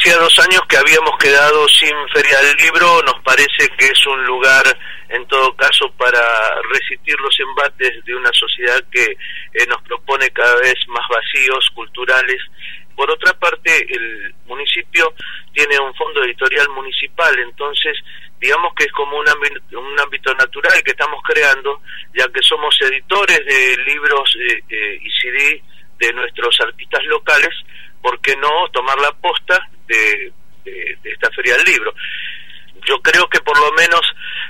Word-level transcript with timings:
hacía 0.00 0.16
dos 0.16 0.38
años 0.38 0.62
que 0.66 0.78
habíamos 0.78 1.16
quedado 1.18 1.68
sin 1.68 1.92
Feria 2.14 2.38
del 2.40 2.56
Libro, 2.56 3.02
nos 3.02 3.22
parece 3.22 3.68
que 3.76 3.84
es 3.86 4.06
un 4.06 4.24
lugar, 4.24 4.64
en 5.10 5.26
todo 5.26 5.54
caso, 5.56 5.92
para 5.98 6.20
resistir 6.72 7.14
los 7.20 7.38
embates 7.40 8.02
de 8.04 8.14
una 8.14 8.30
sociedad 8.32 8.82
que 8.90 9.04
eh, 9.04 9.66
nos 9.68 9.82
propone 9.82 10.30
cada 10.30 10.54
vez 10.60 10.74
más 10.88 11.04
vacíos 11.08 11.68
culturales. 11.74 12.38
Por 12.96 13.10
otra 13.10 13.34
parte, 13.34 13.86
el 13.90 14.34
municipio 14.46 15.12
tiene 15.52 15.78
un 15.78 15.94
fondo 15.94 16.24
editorial 16.24 16.68
municipal, 16.70 17.38
entonces 17.38 17.96
digamos 18.40 18.72
que 18.74 18.84
es 18.84 18.92
como 18.92 19.18
un 19.18 19.28
ámbito, 19.28 19.80
un 19.80 20.00
ámbito 20.00 20.32
natural 20.34 20.82
que 20.82 20.92
estamos 20.92 21.20
creando, 21.24 21.82
ya 22.14 22.26
que 22.32 22.40
somos 22.40 22.74
editores 22.80 23.38
de 23.44 23.76
libros 23.84 24.34
eh, 24.48 24.62
eh, 24.70 24.98
y 25.02 25.10
CD 25.10 25.62
de 25.98 26.12
nuestros 26.14 26.56
artistas 26.60 27.04
locales, 27.04 27.54
¿por 28.00 28.18
qué 28.22 28.34
no 28.36 28.66
tomar 28.72 28.98
la 28.98 29.12
posta 29.12 29.68
de, 29.90 30.32
esta 31.04 31.30
feria 31.30 31.56
del 31.56 31.64
libro? 31.64 31.94
Yo 32.86 32.98
creo 33.00 33.28
que 33.28 33.40
por 33.40 33.58
lo 33.58 33.72
menos 33.72 34.00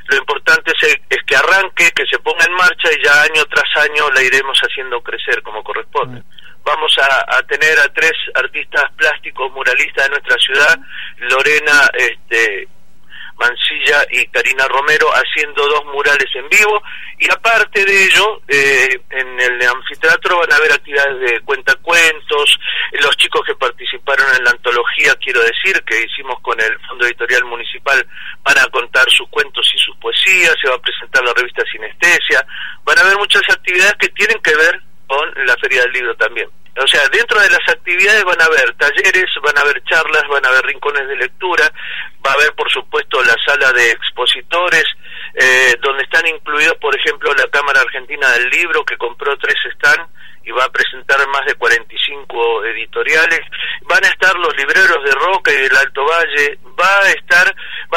lo 0.06 0.16
importante 0.16 0.72
es, 0.80 1.18
que 1.26 1.36
arranque, 1.36 1.90
que 1.92 2.04
se 2.06 2.18
ponga 2.18 2.44
en 2.44 2.54
marcha 2.54 2.90
y 2.92 3.04
ya 3.04 3.22
año 3.22 3.44
tras 3.46 3.84
año 3.84 4.08
la 4.10 4.22
iremos 4.22 4.58
haciendo 4.58 5.00
crecer 5.02 5.42
como 5.42 5.62
corresponde. 5.62 6.20
Mm. 6.20 6.24
Vamos 6.62 6.92
a, 6.98 7.38
a, 7.38 7.42
tener 7.44 7.78
a 7.78 7.92
tres 7.92 8.12
artistas 8.34 8.84
plásticos 8.96 9.50
muralistas 9.52 10.04
de 10.04 10.10
nuestra 10.10 10.36
ciudad, 10.38 10.78
Lorena 11.18 11.88
este, 11.94 12.68
Mancilla 13.40 14.04
y 14.10 14.26
Karina 14.26 14.68
Romero 14.68 15.08
haciendo 15.08 15.66
dos 15.66 15.84
murales 15.86 16.28
en 16.34 16.46
vivo 16.50 16.82
y 17.18 17.30
aparte 17.32 17.84
de 17.86 18.04
ello 18.04 18.42
eh, 18.46 19.00
en 19.08 19.40
el 19.40 19.62
anfiteatro 19.62 20.38
van 20.38 20.52
a 20.52 20.56
haber 20.56 20.72
actividades 20.72 21.20
de 21.20 21.40
cuentacuentos 21.40 22.58
los 23.00 23.16
chicos 23.16 23.40
que 23.46 23.54
quiero 25.20 25.40
decir 25.40 25.82
que 25.84 26.02
hicimos 26.02 26.40
con 26.40 26.58
el 26.60 26.78
Fondo 26.86 27.06
Editorial 27.06 27.44
Municipal 27.44 28.06
van 28.42 28.58
a 28.58 28.66
contar 28.66 29.04
sus 29.10 29.28
cuentos 29.28 29.68
y 29.74 29.78
sus 29.78 29.96
poesías 29.96 30.54
se 30.60 30.68
va 30.68 30.76
a 30.76 30.82
presentar 30.82 31.24
la 31.24 31.32
revista 31.34 31.62
Sinestesia 31.70 32.44
van 32.84 32.98
a 32.98 33.02
haber 33.02 33.16
muchas 33.18 33.42
actividades 33.50 33.94
que 33.98 34.08
tienen 34.08 34.40
que 34.42 34.54
ver 34.56 34.80
con 35.06 35.46
la 35.46 35.56
Feria 35.56 35.82
del 35.82 35.92
Libro 35.92 36.14
también 36.16 36.48
o 36.78 36.86
sea, 36.86 37.00
dentro 37.08 37.40
de 37.40 37.50
las 37.50 37.68
actividades 37.68 38.24
van 38.24 38.40
a 38.40 38.44
haber 38.44 38.72
talleres, 38.74 39.26
van 39.42 39.58
a 39.58 39.60
haber 39.60 39.82
charlas, 39.84 40.22
van 40.30 40.44
a 40.46 40.48
haber 40.48 40.66
rincones 40.66 41.08
de 41.08 41.16
lectura, 41.16 41.70
va 42.24 42.30
a 42.30 42.34
haber, 42.34 42.54
por 42.54 42.70
supuesto, 42.70 43.22
la 43.24 43.34
sala 43.44 43.72
de 43.72 43.90
expositores, 43.90 44.84
eh, 45.34 45.74
donde 45.82 46.04
están 46.04 46.26
incluidos, 46.28 46.76
por 46.80 46.96
ejemplo, 46.96 47.34
la 47.34 47.48
Cámara 47.50 47.80
Argentina 47.80 48.30
del 48.30 48.48
Libro, 48.50 48.84
que 48.84 48.96
compró 48.96 49.36
tres 49.36 49.56
stands 49.74 50.08
y 50.44 50.52
va 50.52 50.64
a 50.64 50.72
presentar 50.72 51.18
más 51.28 51.44
de 51.46 51.54
45 51.54 52.64
editoriales. 52.64 53.40
Van 53.90 54.04
a 54.04 54.06
estar 54.06 54.32
los 54.36 54.56
libreros 54.56 55.04
de 55.04 55.10
Roca 55.10 55.52
y 55.52 55.56
del 55.56 55.76
Alto 55.76 56.04
Valle, 56.04 56.60
va 56.78 57.02
a 57.02 57.10
estar, 57.10 57.56